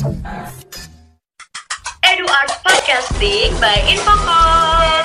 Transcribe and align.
Edu 0.00 0.16
Art 2.24 2.54
Podcasting 2.64 3.52
by 3.60 3.76
Infocom. 3.84 5.04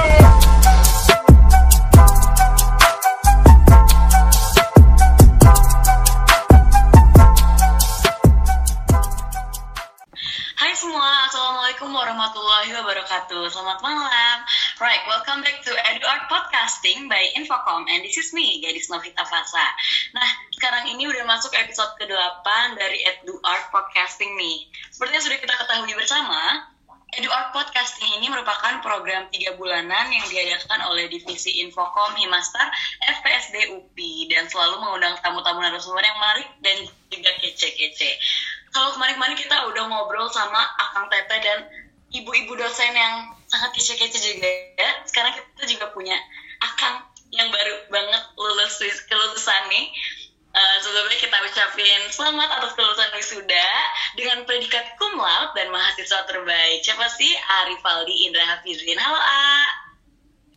Hai 10.56 10.72
semua, 10.80 11.28
Assalamualaikum 11.28 11.92
warahmatullahi 11.92 12.72
wabarakatuh. 12.80 13.52
Selamat 13.52 13.84
malam. 13.84 14.36
Right, 14.80 15.04
welcome 15.12 15.44
back 15.44 15.60
to 15.68 15.76
Edu 15.92 16.08
Art 16.08 16.32
Podcasting 16.32 17.12
by 17.12 17.20
Infocom. 17.36 17.84
And 17.92 18.00
this 18.00 18.16
is 18.16 18.32
me, 18.32 18.64
Gadis 18.64 18.88
Novita 18.88 19.28
Fasa. 19.28 19.68
Nah, 20.16 20.32
sekarang 20.56 20.88
ini 20.88 21.04
udah 21.12 21.28
masuk 21.28 21.52
episode 21.52 21.92
ke-8 22.00 22.48
dari 22.80 23.04
Edu 23.04 23.36
Art 23.44 23.70
Podcasting 23.76 24.40
nih 24.40 24.72
Seperti 24.88 25.12
yang 25.20 25.26
sudah 25.28 25.40
kita 25.44 25.54
ketahui 25.60 25.94
bersama 26.00 26.72
Edu 27.16 27.32
Art 27.32 27.56
Podcasting 27.56 28.20
ini 28.20 28.28
merupakan 28.28 28.80
program 28.84 29.28
tiga 29.32 29.56
bulanan 29.56 30.12
yang 30.12 30.26
diadakan 30.28 30.84
oleh 30.92 31.08
Divisi 31.08 31.64
Infocom 31.64 32.12
Himastar 32.20 32.68
FPSD 33.04 33.72
UPI 33.72 34.32
dan 34.32 34.52
selalu 34.52 34.84
mengundang 34.84 35.16
tamu-tamu 35.24 35.64
narasumber 35.64 36.04
yang 36.04 36.20
menarik 36.20 36.50
dan 36.60 36.76
juga 37.08 37.32
kece-kece. 37.40 38.20
Kalau 38.76 38.92
kemarin-kemarin 39.00 39.40
kita 39.40 39.64
udah 39.64 39.84
ngobrol 39.88 40.28
sama 40.28 40.60
Akang 40.76 41.08
Tete 41.08 41.40
dan 41.40 41.60
ibu-ibu 42.12 42.52
dosen 42.60 42.92
yang 42.92 43.32
sangat 43.48 43.72
kece-kece 43.80 44.20
juga 44.20 44.52
ya. 44.76 44.90
Sekarang 45.08 45.32
kita 45.40 45.72
juga 45.72 45.96
punya 45.96 46.20
Akang 46.60 47.00
yang 47.32 47.48
baru 47.48 47.76
banget 47.88 48.24
lulus 48.36 48.76
kelulusan 49.08 49.64
nih. 49.72 49.88
Eh, 51.56 51.64
sebelumnya 51.64 51.72
kita 51.72 51.72
ucapin 51.72 52.02
selamat 52.12 52.50
atas 52.60 52.72
kelulusan 52.76 53.12
wisuda 53.16 53.70
dengan 54.20 54.44
predikat 54.44 55.00
cum 55.00 55.16
laude 55.16 55.56
dan 55.56 55.72
mahasiswa 55.72 56.28
terbaik. 56.28 56.84
Siapa 56.84 57.08
sih? 57.16 57.32
Arifaldi 57.64 58.28
Indra 58.28 58.44
Hafizin. 58.44 59.00
Halo 59.00 59.16
A. 59.16 59.64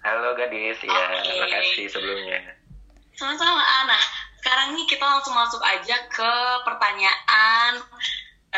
Halo 0.02 0.34
gadis, 0.34 0.78
ya 0.82 0.90
Oke. 0.90 1.22
terima 1.22 1.46
kasih 1.54 1.86
sebelumnya. 1.86 2.40
Sama-sama 3.14 3.62
A. 3.62 3.78
Nah, 3.86 4.02
sekarang 4.42 4.74
nih 4.74 4.86
kita 4.90 5.06
langsung 5.06 5.38
masuk 5.38 5.62
aja 5.62 5.96
ke 6.10 6.32
pertanyaan 6.66 7.78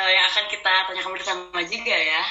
eh, 0.00 0.11
yang 0.17 0.25
akan 0.33 0.45
kita 0.48 0.72
tanyakan 0.89 1.12
bersama 1.12 1.61
juga 1.69 1.93
ya. 1.93 2.25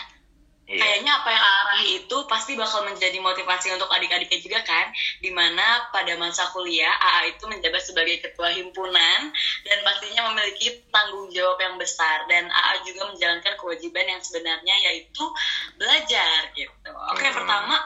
Iya, 0.70 0.78
Kayaknya 0.78 1.12
apa 1.17 1.30
yang 1.34 1.45
arahi 1.66 1.88
itu 1.98 2.17
pasti 2.30 2.53
bakal 2.53 2.86
menjadi 2.86 3.17
motivasi 3.17 3.73
untuk 3.73 3.89
adik-adiknya 3.89 4.38
juga 4.38 4.59
kan, 4.62 4.86
di 5.17 5.34
mana 5.34 5.89
pada 5.89 6.14
masa 6.14 6.45
kuliah 6.53 6.94
AA 6.94 7.34
itu 7.34 7.50
menjabat 7.50 7.81
sebagai 7.81 8.22
ketua 8.22 8.53
himpunan 8.53 9.34
dan 9.66 9.78
pastinya 9.81 10.30
memiliki 10.30 10.86
tanggung 10.94 11.34
jawab 11.34 11.58
yang 11.58 11.73
besar 11.81 12.30
dan 12.30 12.53
AA 12.53 12.86
juga 12.86 13.09
menjalankan 13.09 13.58
kewajiban 13.58 14.14
yang 14.14 14.22
sebenarnya 14.22 14.75
yaitu 14.94 15.25
belajar 15.73 16.53
gitu. 16.53 16.92
Oke 17.17 17.25
Hmm. 17.25 17.34
pertama, 17.34 17.81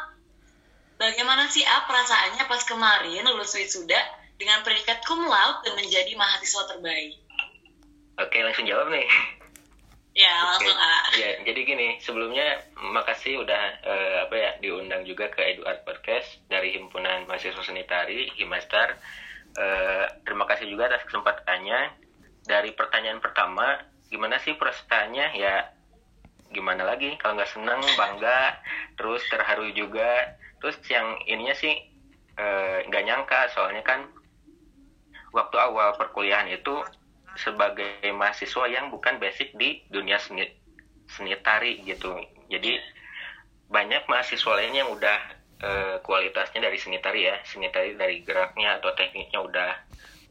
bagaimana 1.00 1.48
sih 1.48 1.64
A 1.64 1.88
perasaannya 1.88 2.44
pas 2.52 2.68
kemarin 2.68 3.24
lulus 3.32 3.56
wisuda 3.56 4.04
dengan 4.36 4.60
predikat 4.60 5.00
cum 5.08 5.24
laude 5.24 5.64
dan 5.64 5.80
menjadi 5.80 6.20
mahasiswa 6.20 6.68
terbaik? 6.68 7.16
Oke 8.20 8.44
langsung 8.44 8.68
jawab 8.68 8.92
nih. 8.92 9.08
Ya 10.14 10.34
langsung 10.46 10.78
A. 10.78 11.10
Ya 11.18 11.42
jadi 11.42 11.60
gini 11.66 11.88
sebelumnya 11.98 12.62
makasih 12.78 13.42
udah 13.42 13.64
eh, 13.82 14.18
apa 14.30 14.36
ya 14.38 14.52
diundang 14.62 15.10
juga 15.10 15.34
ke 15.34 15.42
Edu 15.42 15.66
Art 15.66 15.82
Podcast 15.82 16.38
dari 16.46 16.78
himpunan 16.78 17.26
mahasiswa 17.26 17.66
seni 17.66 17.82
tari 17.90 18.30
Himastar. 18.38 18.94
Eh, 19.58 20.06
terima 20.22 20.46
kasih 20.46 20.70
juga 20.70 20.94
atas 20.94 21.06
kesempatannya. 21.10 22.06
Dari 22.46 22.76
pertanyaan 22.78 23.24
pertama, 23.24 23.82
gimana 24.14 24.38
sih 24.38 24.54
perasaannya? 24.54 25.34
Ya 25.34 25.74
gimana 26.54 26.86
lagi 26.86 27.18
kalau 27.18 27.42
nggak 27.42 27.50
senang 27.50 27.82
bangga 27.98 28.62
terus 28.94 29.26
terharu 29.26 29.74
juga 29.74 30.38
terus 30.62 30.78
yang 30.86 31.18
ininya 31.26 31.58
sih 31.58 31.74
eh, 32.38 32.78
nggak 32.86 33.04
nyangka 33.10 33.50
soalnya 33.58 33.82
kan 33.82 34.06
waktu 35.34 35.58
awal 35.58 35.98
perkuliahan 35.98 36.46
itu 36.54 36.78
sebagai 37.38 38.06
mahasiswa 38.14 38.66
yang 38.70 38.94
bukan 38.94 39.18
basic 39.18 39.54
di 39.58 39.82
dunia 39.90 40.22
seni 40.22 40.46
seni 41.10 41.34
tari 41.42 41.82
gitu. 41.86 42.14
Jadi 42.50 42.78
banyak 43.70 44.06
mahasiswa 44.06 44.52
lain 44.54 44.74
yang 44.74 44.90
udah 44.94 45.20
eh, 45.62 45.96
kualitasnya 46.06 46.64
dari 46.64 46.78
seni 46.78 46.98
tari 47.02 47.26
ya. 47.28 47.38
Seni 47.46 47.70
tari 47.74 47.98
dari 47.98 48.22
geraknya 48.22 48.80
atau 48.82 48.94
tekniknya 48.94 49.40
udah 49.42 49.72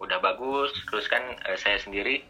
udah 0.02 0.18
bagus. 0.22 0.70
Terus 0.88 1.06
kan 1.10 1.22
eh, 1.46 1.58
saya 1.58 1.78
sendiri 1.78 2.22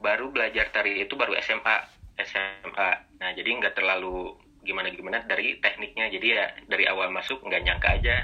baru 0.00 0.32
belajar 0.32 0.72
tari 0.72 1.04
itu 1.04 1.12
baru 1.12 1.36
SMA 1.44 1.76
SMA 2.20 2.90
nah 3.20 3.36
jadi 3.36 3.52
nggak 3.52 3.76
terlalu 3.76 4.32
gimana 4.64 4.88
gimana 4.92 5.24
dari 5.24 5.60
tekniknya. 5.60 6.08
Jadi 6.08 6.26
ya 6.26 6.46
dari 6.68 6.84
awal 6.88 7.12
masuk 7.12 7.40
nggak 7.44 7.62
nyangka 7.64 7.88
aja 8.00 8.16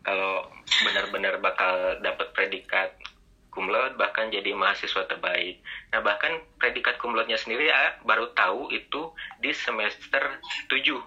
kalau 0.00 0.48
benar-benar 0.86 1.38
bakal 1.44 2.00
dapat 2.00 2.32
predikat 2.32 2.96
cum 3.50 3.66
laude 3.66 3.98
bahkan 3.98 4.30
jadi 4.30 4.54
mahasiswa 4.54 5.04
terbaik. 5.10 5.58
Nah 5.90 6.00
bahkan 6.00 6.38
predikat 6.56 6.96
cum 7.02 7.14
laude-nya 7.14 7.36
sendiri 7.36 7.68
ya 7.68 7.98
baru 8.06 8.30
tahu 8.34 8.70
itu 8.70 9.10
di 9.42 9.50
semester 9.54 10.38
7 10.70 10.98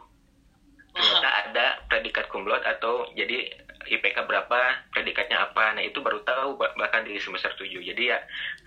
ternyata 0.94 1.30
ada 1.50 1.66
predikat 1.90 2.30
cum 2.30 2.46
laude 2.46 2.68
atau 2.68 3.08
jadi 3.16 3.64
IPK 3.84 4.28
berapa 4.28 4.60
predikatnya 4.92 5.52
apa. 5.52 5.76
Nah 5.76 5.84
itu 5.84 6.00
baru 6.00 6.24
tahu 6.24 6.60
bah- 6.60 6.76
bahkan 6.76 7.08
di 7.08 7.16
semester 7.20 7.52
7 7.56 7.84
jadi 7.84 8.04
ya 8.16 8.20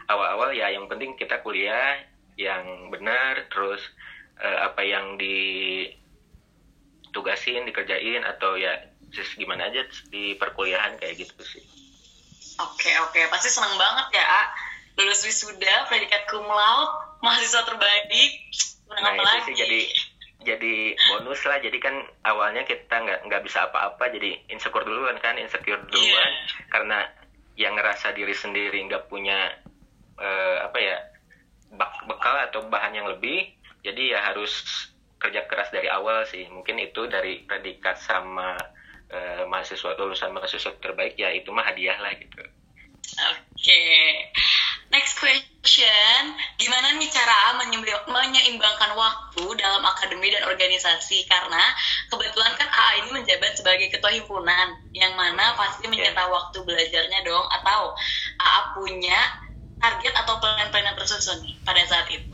awal-awal 0.08 0.52
ya 0.52 0.72
yang 0.72 0.88
penting 0.88 1.16
kita 1.16 1.40
kuliah 1.44 2.00
yang 2.36 2.92
benar 2.92 3.48
terus 3.48 3.80
eh, 4.40 4.58
apa 4.60 4.84
yang 4.84 5.16
ditugasin 7.12 7.64
dikerjain 7.64 8.24
atau 8.24 8.60
ya 8.60 8.76
gimana 9.40 9.72
aja 9.72 9.80
di 10.12 10.36
perkuliahan 10.36 11.00
kayak 11.00 11.24
gitu 11.24 11.40
sih 11.40 11.64
Oke 12.56 12.90
oke, 13.00 13.20
pasti 13.28 13.48
seneng 13.48 13.76
banget 13.76 14.16
ya 14.16 14.24
A. 14.24 14.42
Lulus 14.96 15.20
wisuda, 15.22 15.84
predikat 15.86 16.24
cum 16.24 16.40
laude, 16.42 16.94
mahasiswa 17.20 17.68
terbaik. 17.68 18.32
Nah 18.88 19.12
itu 19.12 19.22
lagi? 19.22 19.44
sih 19.44 19.54
jadi 19.54 19.80
jadi 20.36 20.74
bonus 21.10 21.42
lah 21.42 21.58
jadi 21.58 21.74
kan 21.80 21.96
awalnya 22.22 22.62
kita 22.62 22.92
nggak 22.92 23.20
nggak 23.26 23.42
bisa 23.42 23.66
apa-apa 23.66 24.08
jadi 24.08 24.36
insecure 24.46 24.86
duluan 24.86 25.18
kan 25.18 25.34
insecure 25.36 25.80
duluan 25.90 26.06
Iya. 26.06 26.24
karena 26.70 26.98
yang 27.56 27.74
ngerasa 27.74 28.14
diri 28.14 28.30
sendiri 28.30 28.78
nggak 28.86 29.10
punya 29.10 29.50
eh, 30.16 30.56
apa 30.62 30.78
ya 30.78 30.96
bak- 31.72 32.04
bekal 32.06 32.36
atau 32.46 32.62
bahan 32.68 32.94
yang 32.94 33.10
lebih 33.10 33.48
jadi 33.82 34.16
ya 34.16 34.20
harus 34.22 34.52
kerja 35.18 35.50
keras 35.50 35.72
dari 35.72 35.90
awal 35.90 36.22
sih 36.24 36.46
mungkin 36.46 36.78
itu 36.78 37.10
dari 37.10 37.42
predikat 37.42 37.98
sama 37.98 38.54
eh, 39.10 39.42
mahasiswa 39.46 39.94
lulusan 39.98 40.34
mahasiswa 40.34 40.72
terbaik 40.82 41.14
ya 41.18 41.30
itu 41.32 41.50
mah 41.50 41.66
hadiah 41.66 41.98
lah 41.98 42.12
gitu 42.16 42.42
Oke. 43.14 43.82
Next 44.86 45.18
question, 45.18 46.22
gimana 46.62 46.94
nih 46.94 47.10
cara 47.10 47.58
menyeimbangkan 48.06 48.94
waktu 48.94 49.44
dalam 49.58 49.82
akademi 49.82 50.30
dan 50.30 50.46
organisasi? 50.46 51.26
Karena 51.26 51.58
kebetulan 52.06 52.54
kan 52.54 52.70
AA 52.70 52.92
ini 53.02 53.08
menjabat 53.18 53.58
sebagai 53.58 53.90
ketua 53.90 54.14
himpunan, 54.14 54.78
yang 54.94 55.18
mana 55.18 55.58
pasti 55.58 55.90
menyita 55.90 56.30
waktu 56.30 56.62
belajarnya 56.62 57.18
dong, 57.26 57.46
atau 57.50 57.98
AA 58.38 58.60
punya 58.78 59.20
target 59.82 60.14
atau 60.22 60.38
plan-plan 60.38 60.86
yang 60.86 60.96
tersusun 60.96 61.42
nih 61.42 61.54
pada 61.66 61.82
saat 61.82 62.06
itu. 62.14 62.30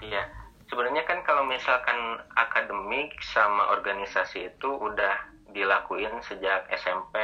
Iya, 0.00 0.24
sebenarnya 0.72 1.04
kan 1.04 1.20
kalau 1.28 1.44
misalkan 1.44 2.24
akademik 2.40 3.20
sama 3.20 3.68
organisasi 3.76 4.48
itu 4.56 4.70
udah 4.80 5.35
dilakuin 5.56 6.12
sejak 6.22 6.68
SMP. 6.70 7.16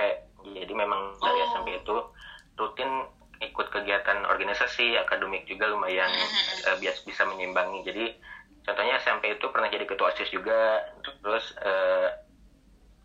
Jadi 0.42 0.72
memang 0.72 1.20
dari 1.20 1.38
Oh. 1.38 1.46
SMP 1.52 1.68
itu 1.76 1.96
rutin 2.56 2.90
ikut 3.38 3.66
kegiatan 3.68 4.24
organisasi, 4.24 4.96
akademik 4.96 5.44
juga 5.44 5.68
lumayan 5.68 6.08
eh, 6.64 6.76
bias 6.78 7.02
bisa 7.02 7.22
menyimbangi. 7.22 7.84
Jadi 7.84 8.04
contohnya 8.62 8.96
SMP 8.98 9.34
itu 9.34 9.46
pernah 9.50 9.68
jadi 9.68 9.84
ketua 9.84 10.10
OSIS 10.10 10.30
juga, 10.30 10.80
terus 11.20 11.52
eh, 11.60 12.08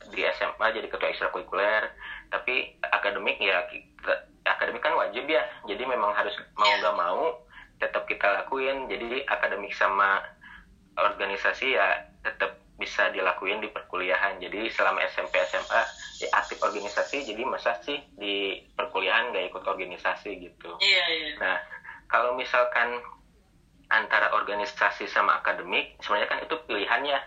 di 0.07 0.21
SMA 0.29 0.71
jadi 0.71 0.88
ketua 0.88 1.09
ekstrakurikuler, 1.09 1.89
tapi 2.30 2.77
akademik 2.85 3.38
ya 3.38 3.65
kita- 3.68 4.23
akademik 4.45 4.80
kan 4.80 4.94
wajib 4.95 5.25
ya. 5.25 5.41
Jadi 5.65 5.83
memang 5.83 6.13
harus 6.13 6.33
mau 6.56 6.65
Iya. 6.65 6.80
nggak 6.80 6.95
mau 6.95 7.21
tetap 7.77 8.06
kita 8.06 8.41
lakuin. 8.41 8.88
Jadi 8.88 9.25
akademik 9.25 9.73
sama 9.73 10.21
organisasi 10.95 11.77
ya 11.77 11.88
tetap 12.21 12.57
bisa 12.77 13.09
dilakuin 13.09 13.59
di 13.59 13.69
perkuliahan. 13.74 14.38
Jadi 14.38 14.69
selama 14.71 15.01
SMP 15.09 15.41
SMA 15.50 15.81
ya 16.21 16.27
aktif 16.38 16.62
organisasi, 16.62 17.25
jadi 17.25 17.41
masa 17.45 17.77
sih 17.81 17.97
di 18.18 18.62
perkuliahan 18.77 19.33
nggak 19.33 19.53
ikut 19.53 19.63
organisasi 19.65 20.29
gitu. 20.41 20.77
Iya, 20.81 21.06
iya. 21.09 21.33
Nah, 21.41 21.57
kalau 22.09 22.38
misalkan 22.38 23.01
antara 23.89 24.33
organisasi 24.33 25.09
sama 25.09 25.41
akademik, 25.41 25.97
sebenarnya 26.01 26.29
kan 26.29 26.39
itu 26.45 26.56
pilihan 26.69 27.01
ya. 27.06 27.19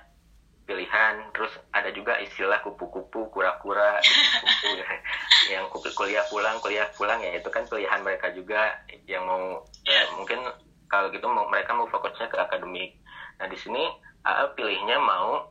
Pilihan, 0.71 1.35
terus 1.35 1.51
ada 1.75 1.91
juga 1.91 2.15
istilah 2.23 2.63
kupu-kupu, 2.63 3.27
kura-kura, 3.35 3.99
kupu 4.43 4.79
yang 5.51 5.67
kuliah 5.71 6.23
pulang, 6.31 6.63
kuliah 6.63 6.87
pulang 6.95 7.19
ya 7.19 7.35
itu 7.35 7.51
kan 7.51 7.67
pilihan 7.67 8.07
mereka 8.07 8.31
juga 8.31 8.79
yang 9.11 9.27
mau 9.27 9.67
Iya. 9.91 10.07
eh, 10.07 10.09
mungkin 10.15 10.39
kalau 10.91 11.11
gitu 11.11 11.27
mereka 11.27 11.75
mau 11.75 11.87
fokusnya 11.91 12.29
ke 12.31 12.37
akademik 12.39 12.95
nah 13.41 13.49
di 13.49 13.57
sini 13.57 13.81
AA 14.25 14.45
pilihnya 14.57 15.01
mau 15.01 15.49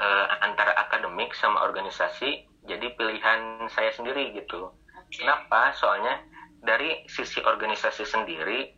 uh, 0.00 0.26
antara 0.40 0.72
akademik 0.88 1.34
sama 1.36 1.64
organisasi 1.68 2.48
jadi 2.68 2.86
pilihan 2.94 3.66
saya 3.72 3.90
sendiri 3.96 4.36
gitu. 4.36 4.68
Oke. 4.72 5.24
kenapa? 5.24 5.72
Soalnya 5.72 6.20
dari 6.60 7.08
sisi 7.08 7.40
organisasi 7.40 8.04
sendiri 8.04 8.76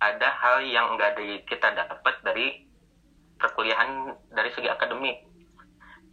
ada 0.00 0.28
hal 0.40 0.64
yang 0.64 0.96
nggak 0.96 1.20
di, 1.20 1.44
kita 1.44 1.72
dapat 1.76 2.16
dari 2.24 2.64
perkuliahan 3.36 4.16
dari 4.32 4.50
segi 4.56 4.68
akademik. 4.72 5.20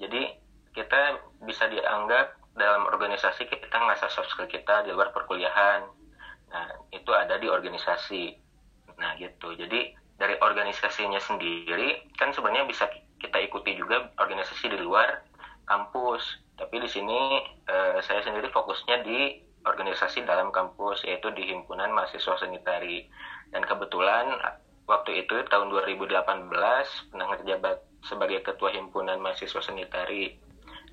Jadi 0.03 0.35
kita 0.75 1.19
bisa 1.47 1.71
dianggap 1.71 2.35
dalam 2.59 2.85
organisasi 2.91 3.47
kita 3.47 3.71
ngasah 3.71 4.11
soft 4.11 4.29
skill 4.35 4.51
kita 4.51 4.83
di 4.83 4.91
luar 4.91 5.15
perkuliahan. 5.15 5.87
Nah 6.51 6.67
itu 6.91 7.11
ada 7.15 7.39
di 7.39 7.47
organisasi. 7.47 8.35
Nah 8.99 9.15
gitu. 9.15 9.55
Jadi 9.55 9.95
dari 10.17 10.37
organisasinya 10.39 11.19
sendiri 11.19 12.13
kan 12.17 12.31
sebenarnya 12.31 12.69
bisa 12.69 12.85
kita 13.17 13.39
ikuti 13.39 13.73
juga 13.79 14.11
organisasi 14.19 14.71
di 14.71 14.79
luar 14.79 15.23
kampus. 15.65 16.21
Tapi 16.53 16.75
di 16.77 16.89
sini 16.89 17.41
eh, 17.65 17.97
saya 18.05 18.21
sendiri 18.21 18.51
fokusnya 18.53 19.01
di 19.01 19.41
organisasi 19.63 20.27
dalam 20.27 20.51
kampus 20.51 21.07
yaitu 21.07 21.31
di 21.31 21.47
himpunan 21.47 21.91
mahasiswa 21.95 22.35
sanitari 22.35 23.07
dan 23.55 23.63
kebetulan 23.63 24.35
waktu 24.87 25.23
itu 25.23 25.35
tahun 25.47 25.71
2018 25.71 26.11
pernah 27.11 27.27
ngejabat 27.31 27.77
sebagai 28.03 28.43
ketua 28.43 28.75
himpunan 28.75 29.19
mahasiswa 29.23 29.63
sanitari 29.63 30.35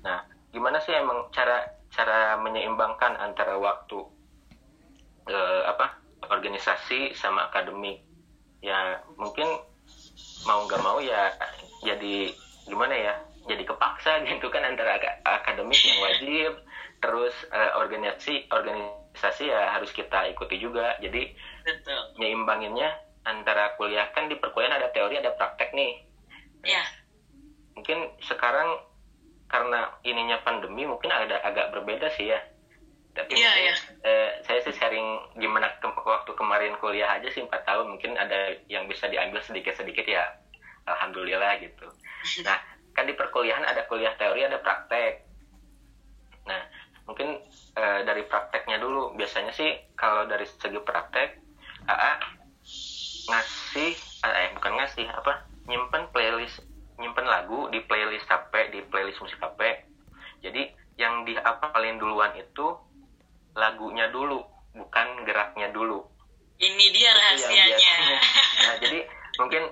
nah 0.01 0.23
gimana 0.55 0.79
sih 0.81 0.95
emang 0.95 1.27
cara 1.35 1.67
cara 1.91 2.39
menyeimbangkan 2.39 3.19
antara 3.19 3.59
waktu 3.59 3.99
eh, 5.27 5.63
apa 5.67 5.99
organisasi 6.31 7.11
sama 7.19 7.51
akademik 7.51 7.99
ya 8.61 9.01
mungkin 9.17 9.45
mau 10.45 10.65
nggak 10.65 10.81
mau 10.81 10.97
ya 11.01 11.33
jadi 11.81 12.33
gimana 12.69 12.93
ya 12.93 13.13
jadi 13.49 13.63
kepaksa 13.65 14.21
gitu 14.29 14.47
kan 14.53 14.63
antara 14.65 14.97
ak- 15.01 15.21
akademik 15.25 15.81
yang 15.81 15.99
wajib 16.01 16.51
terus 17.01 17.33
eh, 17.49 17.71
organisasi 17.81 18.45
organisasi 18.53 19.49
ya 19.49 19.73
harus 19.73 19.89
kita 19.89 20.29
ikuti 20.29 20.61
juga. 20.61 20.93
Jadi 21.01 21.33
betul. 21.65 22.01
nyeimbanginnya 22.21 22.93
antara 23.25 23.73
kuliah 23.77 24.09
kan 24.13 24.29
di 24.29 24.37
perkuliahan 24.37 24.77
ada 24.77 24.93
teori 24.93 25.17
ada 25.17 25.33
praktek 25.33 25.73
nih. 25.73 26.05
Ya. 26.61 26.85
Mungkin 27.73 28.21
sekarang 28.21 28.85
karena 29.49 29.89
ininya 30.05 30.39
pandemi 30.45 30.87
mungkin 30.87 31.11
ada 31.11 31.41
agak 31.43 31.75
berbeda 31.75 32.07
sih 32.15 32.31
ya 32.31 32.39
tapi 33.11 33.35
Iya, 33.35 33.51
mungkin, 33.51 33.63
iya. 33.67 33.75
eh, 34.07 34.29
saya 34.47 34.59
sih 34.63 34.73
sharing 34.75 35.07
gimana 35.35 35.67
ke- 35.83 35.91
waktu 36.07 36.31
kemarin 36.35 36.73
kuliah 36.79 37.11
aja 37.11 37.27
sih 37.27 37.43
empat 37.43 37.67
tahun 37.67 37.91
mungkin 37.95 38.15
ada 38.15 38.55
yang 38.71 38.87
bisa 38.87 39.07
diambil 39.11 39.43
sedikit 39.43 39.75
sedikit 39.75 40.05
ya. 40.07 40.23
Alhamdulillah 40.87 41.59
gitu. 41.61 41.87
Nah 42.47 42.57
kan 42.91 43.07
di 43.07 43.15
perkuliahan 43.15 43.63
ada 43.63 43.87
kuliah 43.87 44.11
teori 44.19 44.43
ada 44.43 44.59
praktek. 44.59 45.27
Nah 46.47 46.61
mungkin 47.07 47.39
eh, 47.77 48.01
dari 48.07 48.23
prakteknya 48.25 48.77
dulu. 48.79 49.13
Biasanya 49.15 49.51
sih 49.53 49.69
kalau 49.95 50.25
dari 50.25 50.45
segi 50.47 50.79
praktek 50.79 51.29
AA 51.87 52.13
ngasih 53.31 53.91
eh 54.21 54.49
bukan 54.57 54.73
ngasih 54.77 55.05
apa 55.09 55.33
nyimpen 55.65 56.03
playlist 56.13 56.61
nyimpen 57.01 57.25
lagu 57.25 57.69
di 57.73 57.81
playlist 57.85 58.27
HP 58.29 58.53
di 58.69 58.79
playlist 58.85 59.21
musik 59.23 59.39
HP 59.41 59.61
jadi 60.45 60.61
yang 60.97 61.25
dihafalin 61.25 61.97
duluan 61.97 62.33
itu 62.37 62.67
lagunya 63.55 64.07
dulu 64.09 64.41
bukan 64.75 65.07
geraknya 65.27 65.71
dulu. 65.75 66.07
Ini 66.61 66.85
dia 66.93 67.11
rahasianya. 67.11 67.77
nah 68.65 68.75
jadi 68.79 68.99
mungkin 69.39 69.63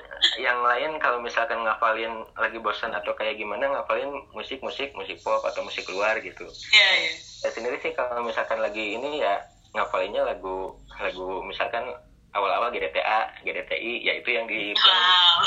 yang 0.42 0.60
lain 0.64 0.98
kalau 0.98 1.20
misalkan 1.22 1.62
ngafalin 1.62 2.26
lagi 2.40 2.58
bosan 2.58 2.96
atau 2.96 3.14
kayak 3.14 3.38
gimana 3.38 3.70
ngafalin 3.70 4.10
musik 4.34 4.64
musik 4.64 4.90
musik 4.96 5.20
pop 5.22 5.44
atau 5.46 5.62
musik 5.62 5.86
luar 5.92 6.18
gitu. 6.24 6.48
Ya 6.74 6.90
ya 7.06 7.12
saya 7.40 7.52
sendiri 7.56 7.80
sih 7.80 7.96
kalau 7.96 8.26
misalkan 8.26 8.60
lagi 8.60 9.00
ini 9.00 9.24
ya 9.24 9.40
ngafalinnya 9.72 10.26
lagu 10.26 10.76
lagu 11.00 11.40
misalkan 11.46 11.88
awal-awal 12.36 12.74
GDTA 12.74 13.32
GDTI 13.46 13.94
ya 14.04 14.14
itu 14.20 14.30
yang 14.34 14.46
di 14.50 14.76
wow. 14.76 15.46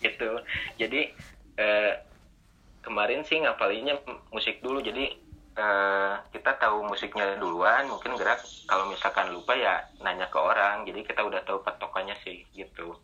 gitu. 0.00 0.30
Jadi 0.78 1.12
eh, 1.58 1.92
kemarin 2.80 3.26
sih 3.26 3.42
ngapalinnya 3.42 4.00
musik 4.32 4.64
dulu. 4.64 4.80
Jadi 4.80 5.27
eh, 5.58 6.12
kita 6.30 6.50
tahu 6.62 6.86
musiknya 6.86 7.34
duluan 7.42 7.90
mungkin 7.90 8.14
gerak 8.14 8.38
kalau 8.70 8.86
misalkan 8.86 9.34
lupa 9.34 9.52
ya 9.58 9.74
nanya 10.04 10.26
ke 10.30 10.38
orang. 10.38 10.86
Jadi 10.86 11.00
kita 11.02 11.20
udah 11.26 11.40
tahu 11.42 11.58
patokannya 11.66 12.14
sih 12.22 12.46
gitu. 12.54 12.94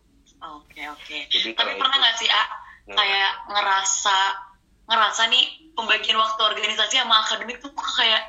Oke 0.41 0.81
oke. 0.87 1.17
Jadi 1.27 1.49
tapi 1.57 1.75
pernah 1.79 1.97
nggak 1.99 2.17
sih 2.21 2.29
A 2.31 2.43
Hmm. 2.85 2.93
kayak 2.93 3.49
ngerasa 3.49 4.17
ngerasa 4.85 5.21
nih 5.33 5.73
pembagian 5.73 6.21
waktu 6.21 6.37
organisasi 6.37 7.01
sama 7.01 7.25
akademik 7.25 7.57
tuh 7.57 7.73
kok 7.73 7.89
kayak 7.97 8.21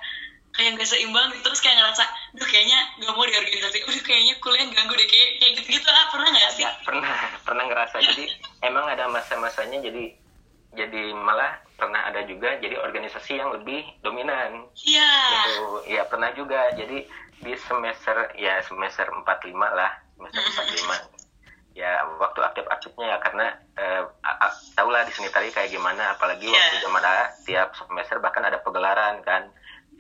kayak 0.57 0.73
nggak 0.81 0.89
seimbang 0.89 1.29
gitu. 1.37 1.45
Terus 1.45 1.61
kayak 1.61 1.77
ngerasa 1.77 2.05
duh 2.33 2.47
kayaknya 2.49 2.79
nggak 3.05 3.13
mau 3.13 3.29
di 3.29 3.37
organisasi. 3.37 3.85
Udah 3.85 4.01
kayaknya 4.01 4.35
kuliah 4.41 4.65
ganggu 4.73 4.95
deh 4.97 5.09
kayak 5.13 5.29
kayak 5.45 5.53
gitu 5.61 5.69
gitu 5.77 5.89
ah 5.93 6.09
pernah 6.09 6.29
nggak 6.33 6.51
sih? 6.57 6.65
Ya 6.65 6.73
pernah 6.89 7.13
pernah 7.47 7.65
ngerasa. 7.69 7.97
Jadi 8.01 8.25
emang 8.65 8.89
ada 8.89 9.05
masa-masanya 9.13 9.79
jadi 9.85 10.17
jadi 10.77 11.11
malah 11.13 11.57
pernah 11.75 12.05
ada 12.05 12.21
juga 12.23 12.55
jadi 12.57 12.77
organisasi 12.77 13.33
yang 13.35 13.51
lebih 13.51 13.83
dominan. 14.01 14.69
Iya. 14.79 15.13
Gitu. 15.33 15.65
Ya 15.91 16.03
pernah 16.05 16.31
juga. 16.31 16.71
Jadi 16.73 17.09
di 17.37 17.53
semester 17.59 18.33
ya 18.35 18.61
semester 18.63 19.05
45 19.09 19.25
lah 19.53 19.93
semester 20.15 20.41
45 20.73 21.13
ya 21.77 22.01
waktu 22.17 22.41
aktif-aktifnya 22.41 23.07
ya 23.07 23.19
karena 23.21 23.47
eh, 23.77 24.01
a- 24.23 24.39
a- 24.43 24.57
tau 24.73 24.89
lah 24.89 25.05
di 25.05 25.13
sanitari 25.13 25.53
kayak 25.53 25.69
gimana 25.69 26.17
apalagi 26.17 26.49
Iya. 26.49 26.57
waktu 26.57 26.77
zaman 26.81 27.05
A, 27.05 27.17
tiap 27.45 27.77
semester 27.77 28.17
bahkan 28.17 28.41
ada 28.41 28.57
pegelaran 28.59 29.21
kan. 29.21 29.53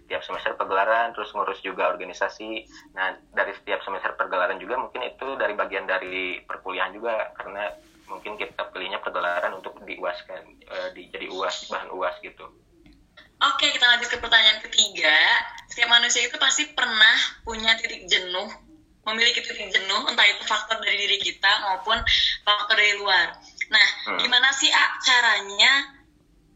Tiap 0.07 0.23
semester 0.23 0.55
pegelaran 0.55 1.13
terus 1.13 1.35
ngurus 1.35 1.61
juga 1.61 1.91
organisasi. 1.91 2.65
Nah 2.95 3.13
dari 3.29 3.53
setiap 3.53 3.83
semester 3.83 4.15
pergelaran 4.15 4.57
juga 4.57 4.79
mungkin 4.79 5.03
itu 5.03 5.37
dari 5.37 5.53
bagian 5.53 5.85
dari 5.85 6.41
perkuliahan 6.41 6.95
juga 6.95 7.35
karena 7.37 7.75
mungkin 8.07 8.39
kita 8.39 8.71
pilihnya 8.71 8.99
pergelaran 9.03 9.53
untuk 9.59 9.79
diuaskan 9.83 10.43
eh, 10.63 10.89
di, 10.95 11.11
jadi 11.11 11.27
uas 11.31 11.67
bahan 11.71 11.91
uas 11.93 12.17
gitu 12.23 12.47
Oke, 13.37 13.69
kita 13.69 13.85
lanjut 13.85 14.09
ke 14.09 14.17
pertanyaan 14.17 14.65
ketiga. 14.65 15.13
Setiap 15.69 15.93
manusia 15.93 16.25
itu 16.25 16.41
pasti 16.41 16.73
pernah 16.73 17.17
punya 17.45 17.77
titik 17.77 18.09
jenuh, 18.09 18.49
memiliki 19.05 19.45
titik 19.45 19.69
jenuh, 19.69 20.09
entah 20.09 20.25
itu 20.25 20.41
faktor 20.49 20.81
dari 20.81 20.97
diri 20.97 21.21
kita 21.21 21.53
maupun 21.69 22.01
faktor 22.41 22.81
dari 22.81 22.97
luar. 22.97 23.37
Nah, 23.69 23.87
Hmm. 24.09 24.19
gimana 24.25 24.49
sih 24.57 24.73
A, 24.73 24.97
caranya 25.05 25.73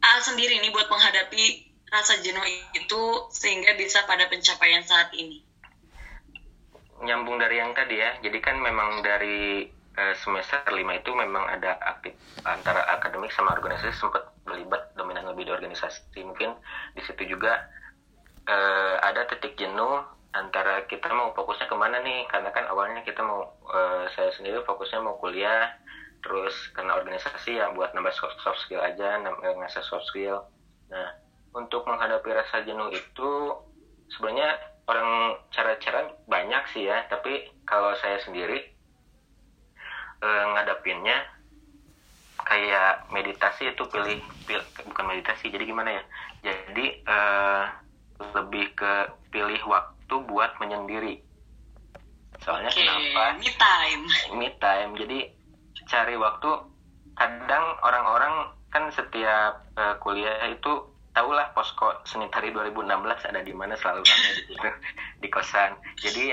A 0.01 0.25
sendiri 0.25 0.57
nih 0.57 0.73
buat 0.73 0.89
menghadapi 0.89 1.69
rasa 1.93 2.17
jenuh 2.25 2.49
itu 2.73 3.03
sehingga 3.29 3.77
bisa 3.77 4.09
pada 4.09 4.25
pencapaian 4.33 4.81
saat 4.81 5.13
ini? 5.13 5.45
nyambung 7.01 7.41
dari 7.41 7.57
yang 7.57 7.73
tadi 7.73 7.97
ya 7.97 8.21
jadi 8.21 8.39
kan 8.45 8.61
memang 8.61 9.01
dari 9.01 9.65
eh, 10.01 10.15
semester 10.17 10.65
5 10.65 10.81
itu 10.81 11.11
memang 11.13 11.45
ada 11.45 11.77
aktif 11.85 12.17
antara 12.49 12.89
akademik 12.97 13.29
sama 13.37 13.53
organisasi 13.53 13.93
sempat 13.93 14.33
terlibat 14.49 14.97
dominan 14.97 15.29
lebih 15.29 15.47
di 15.49 15.53
organisasi. 15.53 16.25
Mungkin 16.25 16.57
di 16.97 17.03
situ 17.05 17.29
juga 17.29 17.69
eh, 18.49 18.97
ada 19.05 19.29
titik 19.29 19.61
jenuh 19.61 20.01
antara 20.33 20.87
kita 20.89 21.11
mau 21.13 21.37
fokusnya 21.37 21.69
ke 21.69 21.77
mana 21.77 22.01
nih? 22.01 22.25
Karena 22.33 22.49
kan 22.51 22.65
awalnya 22.73 23.05
kita 23.05 23.21
mau 23.21 23.45
eh, 23.69 24.09
saya 24.17 24.33
sendiri 24.33 24.65
fokusnya 24.65 25.05
mau 25.05 25.21
kuliah 25.21 25.77
terus 26.21 26.53
karena 26.77 27.01
organisasi 27.01 27.57
ya 27.57 27.73
buat 27.73 27.97
nambah 27.97 28.13
soft, 28.13 28.37
soft 28.45 28.61
skill 28.61 28.81
aja 28.81 29.21
nambah 29.21 29.61
ngasah 29.61 29.85
soft 29.85 30.09
skill. 30.09 30.49
Nah 30.89 31.17
untuk 31.53 31.85
menghadapi 31.85 32.31
rasa 32.31 32.63
jenuh 32.63 32.89
itu 32.95 33.31
sebenarnya 34.17 34.59
orang 34.87 35.39
cara-cara 35.55 36.15
banyak 36.27 36.63
sih 36.73 36.89
ya. 36.89 37.07
Tapi 37.09 37.51
kalau 37.69 37.95
saya 37.99 38.19
sendiri 38.23 38.80
eh, 40.21 40.45
ngadapinnya 40.55 41.19
kayak 42.41 43.07
meditasi 43.13 43.71
itu 43.71 43.83
pilih, 43.93 44.19
pil- 44.49 44.69
bukan 44.89 45.05
meditasi 45.13 45.53
jadi 45.53 45.65
gimana 45.65 45.91
ya? 46.01 46.03
Jadi 46.41 46.87
eh, 47.05 47.63
lebih 48.37 48.65
ke 48.77 48.93
pilih 49.33 49.61
waktu 49.69 50.15
buat 50.27 50.51
menyendiri. 50.61 51.21
Soalnya 52.41 52.73
Oke, 52.73 52.81
kenapa? 52.81 53.37
me 53.37 53.51
time. 53.61 54.03
me 54.37 54.49
time. 54.59 54.91
Jadi 54.97 55.19
cari 55.89 56.17
waktu. 56.17 56.51
Kadang 57.21 57.77
orang-orang 57.85 58.49
kan 58.73 58.89
setiap 58.97 59.61
eh, 59.77 59.95
kuliah 60.01 60.49
itu 60.49 60.73
tahulah 61.13 61.53
posko 61.53 62.01
sanitari 62.09 62.49
2016 62.55 63.21
ada 63.29 63.45
di 63.45 63.53
mana 63.53 63.77
selalu 63.77 64.01
rame 64.09 64.31
di 64.49 64.55
di 65.23 65.29
kosan. 65.29 65.77
Jadi 66.01 66.33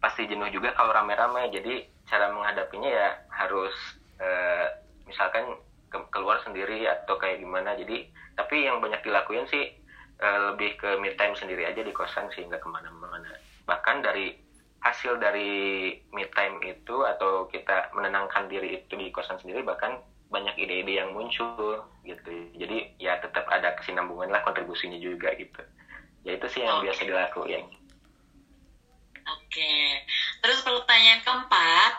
pasti 0.00 0.24
jenuh 0.24 0.48
juga 0.48 0.72
kalau 0.72 0.96
rame-rame. 0.96 1.52
Jadi 1.52 1.93
cara 2.10 2.26
menghadapinya 2.32 2.90
ya 2.90 3.08
harus 3.40 3.74
eh, 4.20 4.66
misalkan 5.08 5.44
ke- 5.92 6.08
keluar 6.14 6.38
sendiri 6.44 6.86
atau 6.88 7.14
kayak 7.20 7.40
gimana. 7.42 7.74
Jadi 7.80 8.04
tapi 8.38 8.66
yang 8.66 8.78
banyak 8.84 9.00
dilakuin 9.06 9.46
sih 9.52 9.64
eh, 10.24 10.38
lebih 10.52 10.70
ke 10.80 10.88
me 11.02 11.10
time 11.18 11.34
sendiri 11.38 11.62
aja 11.70 11.80
di 11.82 11.92
kosan 11.94 12.26
sih 12.34 12.42
nggak 12.46 12.62
ke 12.62 12.68
mana-mana. 12.70 13.30
Bahkan 13.68 13.96
dari 14.06 14.30
hasil 14.84 15.16
dari 15.16 15.50
me 16.12 16.24
time 16.36 16.60
itu 16.72 16.96
atau 17.08 17.48
kita 17.48 17.88
menenangkan 17.96 18.44
diri 18.52 18.68
itu 18.78 18.94
di 19.00 19.08
kosan 19.16 19.40
sendiri 19.40 19.64
bahkan 19.64 19.96
banyak 20.28 20.54
ide-ide 20.60 20.92
yang 21.00 21.10
muncul 21.16 21.84
gitu. 22.04 22.28
Jadi 22.60 22.76
ya 23.00 23.16
tetap 23.20 23.44
ada 23.48 23.72
kesinambungan 23.78 24.28
lah 24.32 24.40
kontribusinya 24.44 24.98
juga 25.00 25.32
gitu. 25.36 25.60
Ya 26.26 26.32
itu 26.38 26.46
sih 26.52 26.62
yang 26.66 26.80
Oke. 26.80 26.84
biasa 26.84 27.02
dilakuin. 27.08 27.64
Oke, 29.24 29.68
terus 30.44 30.60
pertanyaan 30.60 31.24
keempat, 31.24 31.92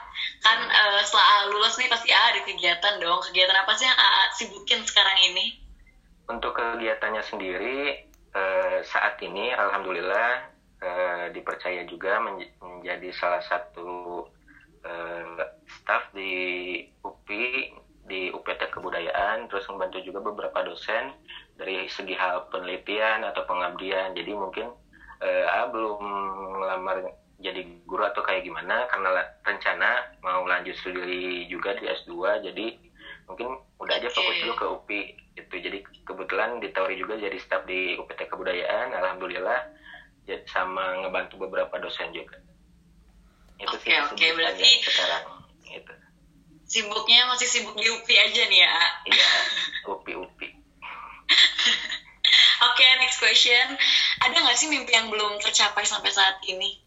kan 0.46 0.60
eh, 0.62 1.02
setelah 1.02 1.50
lulus 1.50 1.76
nih 1.82 1.90
pasti 1.90 2.14
A 2.14 2.30
ada 2.30 2.46
kegiatan 2.46 3.02
dong. 3.02 3.20
Kegiatan 3.26 3.58
apa 3.58 3.74
sih 3.74 3.90
yang 3.90 3.98
AA 3.98 4.24
sibukin 4.38 4.86
sekarang 4.86 5.18
ini? 5.34 5.66
untuk 6.26 6.58
kegiatannya 6.58 7.22
sendiri 7.22 8.02
eh, 8.34 8.80
saat 8.82 9.22
ini 9.22 9.54
alhamdulillah 9.54 10.32
eh, 10.82 11.26
dipercaya 11.34 11.86
juga 11.86 12.18
menj- 12.22 12.50
menjadi 12.62 13.10
salah 13.14 13.44
satu 13.46 14.26
eh, 14.82 15.42
staf 15.70 16.10
di 16.18 16.34
UPI 17.06 17.78
di 18.06 18.30
UPT 18.30 18.70
Kebudayaan 18.70 19.50
terus 19.50 19.66
membantu 19.70 19.98
juga 20.06 20.22
beberapa 20.22 20.62
dosen 20.62 21.10
dari 21.58 21.90
segi 21.90 22.14
hal 22.14 22.50
penelitian 22.54 23.26
atau 23.26 23.46
pengabdian 23.50 24.14
jadi 24.14 24.32
mungkin 24.34 24.70
A 25.26 25.72
belum 25.74 26.06
melamar 26.62 27.02
jadi 27.42 27.66
guru 27.96 28.04
atau 28.04 28.28
kayak 28.28 28.44
gimana 28.44 28.84
karena 28.92 29.08
rencana 29.48 29.90
mau 30.20 30.44
lanjut 30.44 30.76
studi 30.76 31.48
juga 31.48 31.72
di 31.80 31.88
S2 31.88 32.12
jadi 32.44 32.76
mungkin 33.24 33.56
udah 33.80 33.96
aja 33.96 34.12
fokus 34.12 34.36
Oke. 34.36 34.42
dulu 34.44 34.54
ke 34.54 34.66
UPI 34.68 35.02
itu 35.40 35.56
jadi 35.56 35.80
kebetulan 36.04 36.60
ditawari 36.60 37.00
juga 37.00 37.16
jadi 37.16 37.40
staf 37.40 37.64
di 37.64 37.96
UPT 37.96 38.28
Kebudayaan 38.28 38.92
alhamdulillah 38.92 39.64
jadi 40.28 40.44
sama 40.46 41.00
ngebantu 41.00 41.40
beberapa 41.40 41.80
dosen 41.80 42.12
juga 42.12 42.36
itu 43.56 43.72
Oke, 43.72 43.88
sih 43.88 43.96
oke, 43.96 44.12
kesibukannya 44.12 44.36
berarti- 44.36 44.84
sekarang 44.84 45.24
itu 45.72 45.94
Sibuknya 46.66 47.30
masih 47.32 47.48
sibuk 47.48 47.78
di 47.78 47.88
UPI 47.88 48.16
aja 48.26 48.42
nih 48.50 48.60
ya. 48.60 48.76
Iya 49.06 49.30
UPI 49.96 50.14
UPI 50.20 50.50
Oke, 52.66 52.86
next 52.98 53.22
question. 53.22 53.78
Ada 54.26 54.34
nggak 54.34 54.58
sih 54.58 54.68
mimpi 54.68 54.90
yang 54.90 55.14
belum 55.14 55.38
tercapai 55.40 55.86
sampai 55.86 56.10
saat 56.10 56.42
ini? 56.50 56.85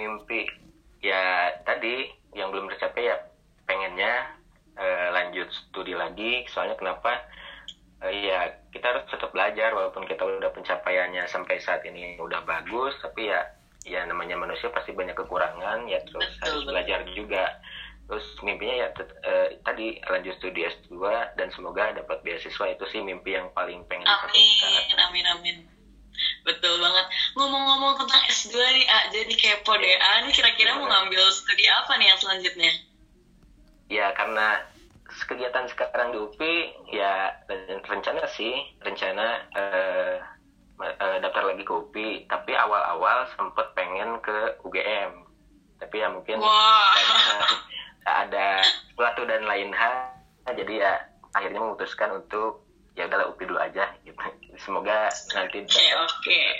Mimpi. 0.00 0.48
Ya 1.04 1.52
tadi 1.68 2.08
yang 2.32 2.48
belum 2.52 2.72
tercapai 2.72 3.12
ya 3.12 3.16
pengennya 3.68 4.12
eh, 4.80 5.08
lanjut 5.12 5.48
studi 5.52 5.92
lagi. 5.92 6.48
Soalnya 6.52 6.76
kenapa? 6.80 7.20
Eh, 8.00 8.32
ya 8.32 8.48
kita 8.72 8.96
harus 8.96 9.04
tetap 9.12 9.28
belajar 9.36 9.76
walaupun 9.76 10.08
kita 10.08 10.24
udah 10.24 10.48
pencapaiannya 10.56 11.28
sampai 11.28 11.60
saat 11.60 11.84
ini 11.84 12.16
udah 12.16 12.40
bagus 12.48 12.96
tapi 13.04 13.28
ya 13.28 13.44
ya 13.84 14.04
namanya 14.08 14.36
manusia 14.40 14.72
pasti 14.72 14.92
banyak 14.92 15.16
kekurangan 15.16 15.84
ya 15.88 16.00
terus 16.08 16.24
Betul, 16.24 16.40
harus 16.40 16.60
betul. 16.64 16.68
belajar 16.72 17.00
juga. 17.12 17.44
Terus 18.10 18.26
mimpinya 18.42 18.74
ya 18.74 18.88
tet- 18.96 19.18
eh, 19.22 19.48
tadi 19.62 19.86
lanjut 20.02 20.34
studi 20.40 20.66
S2 20.66 20.96
dan 21.38 21.48
semoga 21.54 21.92
dapat 21.94 22.18
beasiswa 22.26 22.66
itu 22.72 22.84
sih 22.90 23.00
mimpi 23.04 23.36
yang 23.36 23.52
paling 23.54 23.84
pengen 23.86 24.08
Amin, 24.08 24.98
amin, 24.98 25.26
amin. 25.30 25.56
Betul 26.46 26.74
banget. 26.80 27.06
Ngomong-ngomong 27.36 27.92
tentang 28.00 28.22
S2 28.28 28.54
nih, 28.56 28.86
A, 28.88 28.98
jadi 29.12 29.34
kepo 29.36 29.76
deh. 29.76 29.94
A, 30.00 30.24
ini 30.24 30.30
kira-kira 30.32 30.76
mau 30.76 30.88
ngambil 30.88 31.28
studi 31.32 31.64
apa 31.68 31.96
nih 32.00 32.06
yang 32.12 32.20
selanjutnya? 32.20 32.72
ya 33.90 34.14
karena 34.14 34.62
kegiatan 35.26 35.66
sekarang 35.74 36.14
di 36.14 36.18
UPI 36.22 36.54
ya 36.94 37.34
ren- 37.50 37.82
rencana 37.82 38.22
sih 38.30 38.54
rencana 38.78 39.42
eh, 39.58 40.22
ma- 40.78 40.94
eh, 40.94 41.18
daftar 41.18 41.50
lagi 41.50 41.66
ke 41.66 41.72
UPI 41.74 42.30
tapi 42.30 42.54
awal-awal 42.54 43.26
sempet 43.34 43.66
pengen 43.74 44.22
ke 44.22 44.54
UGM 44.62 45.26
tapi 45.82 45.98
ya 45.98 46.06
mungkin 46.06 46.38
karena 46.38 47.18
ada 48.06 48.62
sesuatu 48.62 49.26
dan 49.26 49.42
lain 49.42 49.74
hal 49.74 50.14
jadi 50.54 50.74
ya 50.78 50.92
akhirnya 51.34 51.58
memutuskan 51.58 52.14
untuk 52.14 52.62
ya 52.98 53.06
udahlah 53.06 53.26
UPI 53.30 53.44
dulu 53.46 53.60
aja 53.60 53.84
gitu 54.02 54.18
semoga 54.58 55.08
nanti 55.34 55.58
oke, 55.64 55.86
oke. 56.04 56.40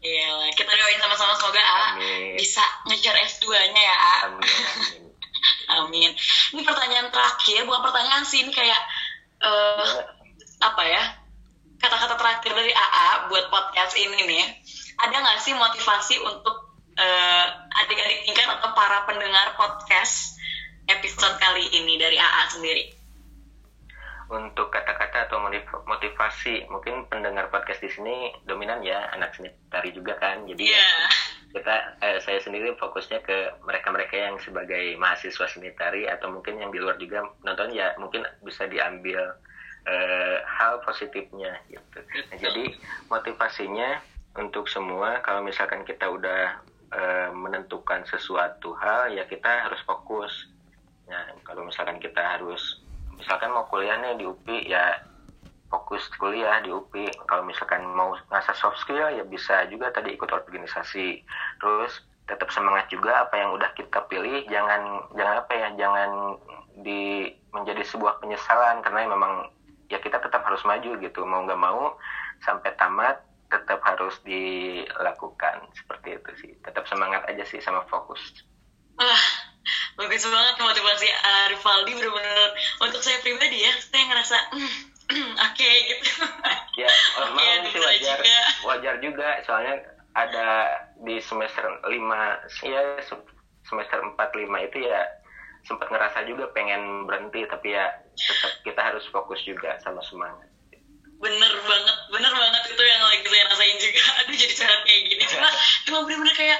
Iya, 0.00 0.48
kita 0.56 0.72
doain 0.72 0.96
sama-sama 0.96 1.36
semoga 1.36 1.60
A 1.60 1.92
Amin. 1.92 2.32
bisa 2.40 2.64
ngejar 2.88 3.12
S2-nya 3.20 3.82
ya, 3.84 3.96
A. 4.00 4.14
amin, 4.32 4.40
amin. 4.40 5.02
Amin. 5.76 6.10
Ini 6.56 6.62
pertanyaan 6.66 7.08
terakhir, 7.12 7.62
bukan 7.68 7.82
pertanyaan 7.84 8.24
sih, 8.26 8.42
ini 8.42 8.52
kayak 8.52 8.80
eh 9.40 9.96
apa 10.60 10.82
ya? 10.84 11.02
Kata-kata 11.80 12.16
terakhir 12.20 12.52
dari 12.52 12.72
AA 12.74 13.30
buat 13.32 13.48
podcast 13.48 13.96
ini 13.96 14.20
nih. 14.28 14.44
Ada 15.00 15.16
nggak 15.16 15.38
sih 15.40 15.56
motivasi 15.56 16.20
untuk 16.20 16.76
eh, 16.98 17.46
adik-adik 17.84 18.28
tingkat 18.28 18.44
atau 18.60 18.76
para 18.76 19.08
pendengar 19.08 19.56
podcast 19.56 20.36
episode 20.90 21.40
kali 21.40 21.64
ini 21.72 21.96
dari 21.96 22.20
AA 22.20 22.42
sendiri? 22.52 22.99
Untuk 24.30 24.70
kata-kata 24.70 25.26
atau 25.26 25.42
motiv- 25.42 25.82
motivasi. 25.84 26.70
Mungkin 26.70 27.10
pendengar 27.10 27.50
podcast 27.50 27.82
di 27.82 27.90
sini 27.90 28.30
dominan 28.46 28.78
ya 28.80 29.10
anak 29.10 29.34
seni 29.34 29.50
tari 29.68 29.90
juga 29.90 30.14
kan. 30.16 30.46
Jadi 30.46 30.70
Iya. 30.70 30.86
kita 31.50 31.74
eh, 31.98 32.18
saya 32.22 32.38
sendiri 32.38 32.78
fokusnya 32.78 33.26
ke 33.26 33.58
mereka-mereka 33.66 34.14
yang 34.14 34.38
sebagai 34.38 34.94
mahasiswa 35.02 35.50
seni 35.50 35.74
tari 35.74 36.06
atau 36.06 36.30
mungkin 36.30 36.62
yang 36.62 36.70
di 36.70 36.78
luar 36.78 36.94
juga 36.94 37.26
nonton 37.42 37.74
ya 37.74 37.90
mungkin 37.98 38.22
bisa 38.46 38.70
diambil 38.70 39.34
eh, 39.84 40.38
hal 40.46 40.78
positifnya 40.86 41.58
gitu. 41.66 41.98
Nah, 42.30 42.38
jadi 42.38 42.64
motivasinya 43.10 43.98
untuk 44.38 44.70
semua 44.70 45.18
kalau 45.26 45.42
misalkan 45.42 45.82
kita 45.82 46.06
udah 46.06 46.62
eh, 46.94 47.30
menentukan 47.34 48.06
sesuatu 48.06 48.78
hal 48.78 49.10
ya 49.10 49.26
kita 49.26 49.66
harus 49.66 49.82
fokus. 49.82 50.30
Nah, 51.10 51.34
kalau 51.42 51.66
misalkan 51.66 51.98
kita 51.98 52.22
harus 52.22 52.78
misalkan 53.20 53.52
mau 53.52 53.68
kuliah 53.68 54.00
nih 54.00 54.16
di 54.16 54.24
UPI 54.24 54.72
ya 54.72 54.84
fokus 55.70 56.02
kuliah 56.18 56.58
di 56.64 56.74
UPI. 56.74 57.12
Kalau 57.28 57.46
misalkan 57.46 57.86
mau 57.86 58.16
ngasah 58.32 58.56
soft 58.58 58.82
skill 58.82 58.98
ya 59.12 59.22
bisa 59.22 59.68
juga 59.70 59.94
tadi 59.94 60.16
ikut 60.18 60.28
organisasi. 60.28 61.22
Terus 61.62 61.92
tetap 62.26 62.50
semangat 62.50 62.90
juga 62.90 63.28
apa 63.28 63.38
yang 63.38 63.54
udah 63.54 63.70
kita 63.78 64.04
pilih. 64.10 64.44
Jangan 64.50 65.14
jangan 65.14 65.36
apa 65.46 65.52
ya 65.54 65.68
jangan 65.78 66.10
di 66.82 67.30
menjadi 67.54 67.86
sebuah 67.86 68.18
penyesalan. 68.18 68.82
Karena 68.82 69.06
memang 69.06 69.32
ya 69.86 70.02
kita 70.02 70.18
tetap 70.18 70.42
harus 70.42 70.66
maju 70.66 70.90
gitu. 70.98 71.22
Mau 71.22 71.46
nggak 71.46 71.62
mau 71.62 71.94
sampai 72.42 72.74
tamat 72.74 73.22
tetap 73.46 73.78
harus 73.86 74.18
dilakukan. 74.26 75.70
Seperti 75.78 76.18
itu 76.18 76.30
sih. 76.42 76.52
Tetap 76.66 76.82
semangat 76.90 77.22
aja 77.30 77.46
sih 77.46 77.62
sama 77.62 77.86
fokus. 77.86 78.18
Wah, 79.00 79.24
bagus 80.00 80.22
banget 80.24 80.54
motivasi 80.58 81.06
Arifaldi 81.44 81.90
bener-bener 81.96 82.50
untuk 82.84 83.00
saya 83.04 83.18
pribadi 83.24 83.58
ya, 83.66 83.72
saya 83.92 84.04
ngerasa 84.08 84.36
"Hmm, 84.50 84.72
oke 85.46 85.70
gitu. 85.90 86.04
ya 86.78 86.90
memang 87.16 87.66
sih 87.72 87.80
saya 87.80 87.98
wajar 87.98 88.18
juga. 88.18 88.36
wajar 88.62 88.94
juga 89.02 89.28
soalnya 89.46 89.74
ada 90.16 90.48
di 91.06 91.16
semester 91.22 91.64
5 91.86 92.22
ya 92.66 92.98
se- 93.02 93.28
semester 93.68 93.98
4 94.02 94.30
5 94.34 94.58
itu 94.66 94.78
ya 94.82 95.06
sempat 95.66 95.88
ngerasa 95.92 96.24
juga 96.26 96.48
pengen 96.56 97.06
berhenti 97.06 97.44
tapi 97.46 97.76
ya 97.76 97.86
tetap 98.16 98.52
kita 98.66 98.80
harus 98.80 99.04
fokus 99.12 99.40
juga 99.44 99.76
sama 99.84 100.00
semangat 100.08 100.48
Bener 101.20 101.52
banget, 101.68 101.96
bener 102.08 102.32
banget 102.32 102.62
itu 102.72 102.80
yang 102.80 103.00
lagi 103.04 103.20
saya 103.28 103.44
rasain 103.52 103.76
juga. 103.76 104.00
Aduh 104.24 104.34
jadi 104.40 104.52
curhat 104.56 104.80
kayak 104.88 105.02
gini. 105.04 105.22
Cuma, 105.28 105.48
cuma 105.84 105.98
bener-bener 106.08 106.32
kayak, 106.32 106.58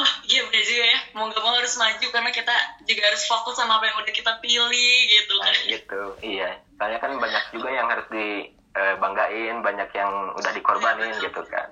oh 0.00 0.10
iya 0.24 0.40
bener 0.48 0.64
juga 0.64 0.84
ya. 0.88 0.98
Mau 1.12 1.28
gak 1.28 1.44
mau 1.44 1.54
harus 1.60 1.76
maju 1.76 2.06
karena 2.08 2.30
kita 2.32 2.56
juga 2.88 3.02
harus 3.12 3.22
fokus 3.28 3.60
sama 3.60 3.76
apa 3.76 3.92
yang 3.92 4.00
udah 4.00 4.14
kita 4.16 4.32
pilih 4.40 4.96
gitu 5.06 5.34
nah, 5.36 5.52
kan. 5.52 5.54
gitu 5.68 6.02
iya 6.24 6.48
soalnya 6.80 6.98
kan 6.98 7.12
banyak 7.20 7.44
juga 7.52 7.68
yang 7.68 7.86
harus 7.92 8.06
dibanggain 8.08 9.56
banyak 9.60 9.90
yang 9.92 10.12
udah 10.32 10.52
dikorbanin 10.56 11.12
gitu 11.20 11.42
kan 11.46 11.68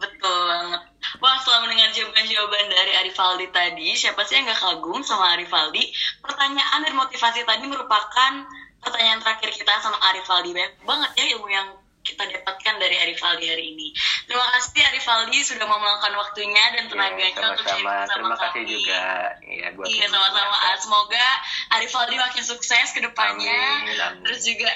Betul 0.00 0.32
banget. 0.48 0.80
Wah, 1.20 1.36
setelah 1.40 1.60
mendengar 1.64 1.92
jawaban-jawaban 1.92 2.72
dari 2.72 2.92
Arifaldi 3.04 3.52
tadi, 3.52 3.92
siapa 3.92 4.24
sih 4.24 4.40
yang 4.40 4.48
gak 4.48 4.60
kagum 4.60 5.04
sama 5.04 5.36
Arifaldi? 5.36 5.92
Pertanyaan 6.24 6.84
dan 6.84 6.96
motivasi 6.96 7.44
tadi 7.44 7.64
merupakan 7.68 8.32
pertanyaan 8.80 9.20
terakhir 9.20 9.52
kita 9.52 9.76
sama 9.84 10.00
Arifaldi. 10.12 10.56
Banyak 10.56 10.84
banget 10.88 11.10
ya 11.20 11.24
ilmu 11.36 11.48
yang 11.52 11.68
kita 12.00 12.24
dapatkan 12.28 12.74
dari 12.80 12.96
Arifaldi 12.96 13.44
hari 13.48 13.64
ini. 13.76 13.92
Terima 14.30 14.46
kasih 14.54 14.82
Arifaldi 14.86 15.38
sudah 15.42 15.66
mau 15.66 15.82
meluangkan 15.82 16.14
waktunya 16.14 16.64
dan 16.70 16.86
tenaganya 16.86 17.34
Ya, 17.34 17.50
untuk 17.50 17.66
sharing 17.66 17.82
sama 17.82 18.06
terima 18.06 18.36
kasih 18.38 18.62
kami. 18.62 18.70
juga 18.70 19.02
ya 19.42 19.66
buat 19.74 19.86
Iya 19.90 20.06
sama-sama. 20.06 20.54
Ah, 20.54 20.76
Semoga 20.78 21.26
Arifaldi 21.74 22.14
makin 22.14 22.44
sukses 22.46 22.94
ke 22.94 23.02
depannya. 23.02 23.58
Amin, 23.82 23.98
amin. 23.98 24.22
Terus 24.22 24.46
juga 24.46 24.70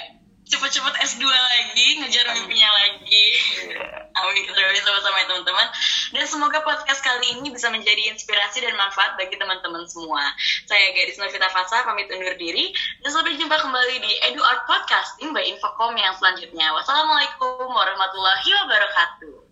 cepet-cepet 0.45 0.95
S2 1.09 1.25
lagi, 1.25 1.87
ngejar 2.03 2.27
Amin. 2.29 2.45
mimpinya 2.45 2.67
lagi. 2.75 3.27
Iya. 3.65 4.11
Amin, 4.13 4.43
doain 4.45 4.83
sama-sama 4.83 5.17
ya 5.19 5.27
teman-teman. 5.27 5.67
Dan 6.11 6.25
semoga 6.27 6.59
podcast 6.61 7.01
kali 7.01 7.39
ini 7.39 7.49
bisa 7.49 7.71
menjadi 7.71 8.11
inspirasi 8.11 8.59
dan 8.59 8.75
manfaat 8.75 9.15
bagi 9.15 9.39
teman-teman 9.39 9.87
semua. 9.87 10.35
Saya 10.67 10.91
Gadis 10.93 11.17
Novita 11.17 11.47
Fasa, 11.49 11.87
pamit 11.87 12.11
undur 12.11 12.35
diri. 12.35 12.75
Dan 13.01 13.11
sampai 13.11 13.39
jumpa 13.39 13.55
kembali 13.55 14.03
di 14.03 14.13
Edu 14.27 14.43
Art 14.43 14.67
Podcasting 14.67 15.31
by 15.31 15.47
Infocom 15.47 15.95
yang 15.95 16.13
selanjutnya. 16.13 16.75
Wassalamualaikum 16.75 17.71
warahmatullahi 17.71 18.51
wabarakatuh. 18.67 19.44